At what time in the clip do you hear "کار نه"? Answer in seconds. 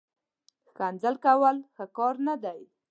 1.97-2.35